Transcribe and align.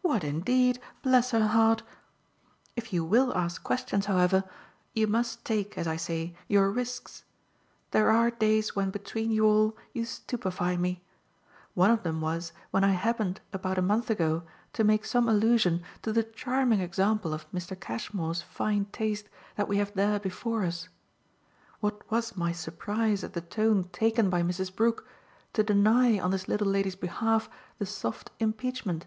"What 0.00 0.24
indeed, 0.24 0.80
bless 1.02 1.32
her 1.32 1.48
heart? 1.48 1.82
If 2.76 2.94
you 2.94 3.04
WILL 3.04 3.36
ask 3.36 3.62
questions, 3.62 4.06
however, 4.06 4.42
you 4.94 5.06
must 5.06 5.44
take, 5.44 5.76
as 5.76 5.86
I 5.86 5.96
say, 5.96 6.34
your 6.48 6.70
risks. 6.70 7.24
There 7.90 8.10
are 8.10 8.30
days 8.30 8.74
when 8.74 8.88
between 8.88 9.30
you 9.30 9.44
all 9.44 9.76
you 9.92 10.06
stupefy 10.06 10.76
me. 10.78 11.04
One 11.74 11.90
of 11.90 12.04
them 12.04 12.22
was 12.22 12.52
when 12.70 12.84
I 12.84 12.92
happened 12.92 13.42
about 13.52 13.76
a 13.76 13.82
month 13.82 14.08
ago 14.08 14.44
to 14.72 14.82
make 14.82 15.04
some 15.04 15.28
allusion 15.28 15.82
to 16.00 16.10
the 16.10 16.22
charming 16.24 16.80
example 16.80 17.34
of 17.34 17.44
Mr. 17.52 17.78
Cashmore's 17.78 18.40
fine 18.40 18.86
taste 18.92 19.28
that 19.56 19.68
we 19.68 19.76
have 19.76 19.92
there 19.92 20.18
before 20.18 20.64
us: 20.64 20.88
what 21.80 22.00
was 22.10 22.34
my 22.34 22.50
surprise 22.50 23.22
at 23.22 23.34
the 23.34 23.42
tone 23.42 23.84
taken 23.92 24.30
by 24.30 24.42
Mrs. 24.42 24.74
Brook 24.74 25.06
to 25.52 25.62
deny 25.62 26.18
on 26.18 26.30
this 26.30 26.48
little 26.48 26.66
lady's 26.68 26.96
behalf 26.96 27.50
the 27.78 27.84
soft 27.84 28.30
impeachment? 28.40 29.04